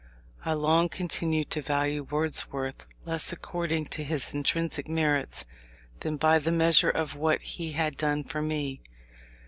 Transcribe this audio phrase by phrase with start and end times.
[0.43, 5.45] I long continued to value Wordsworth less according to his intrinsic merits,
[5.99, 8.81] than by the measure of what he had done for me.